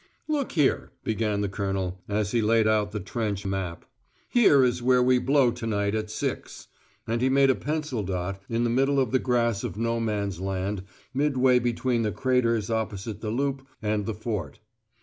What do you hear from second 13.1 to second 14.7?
the Loop and the Fort.